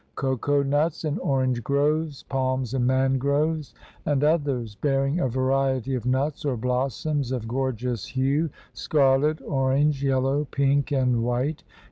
[0.15, 6.43] Cocoa nuts and orange groves, palms, and mangroves, and others, bearing a variety of nuts
[6.43, 11.61] or blossoms of gorgeous hue, scarlet, orange, yellow, pink, and white.